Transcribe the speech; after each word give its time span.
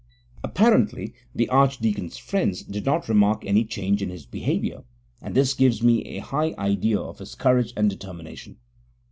Apparently 0.43 1.13
the 1.35 1.47
archdeacon's 1.49 2.17
friends 2.17 2.63
did 2.63 2.87
not 2.87 3.07
remark 3.07 3.45
any 3.45 3.63
change 3.63 4.01
in 4.01 4.09
his 4.09 4.25
behaviour, 4.25 4.83
and 5.21 5.35
this 5.35 5.53
gives 5.53 5.83
me 5.83 6.01
a 6.17 6.23
high 6.23 6.55
idea 6.57 6.99
of 6.99 7.19
his 7.19 7.35
courage 7.35 7.71
and 7.77 7.87
determination. 7.91 8.57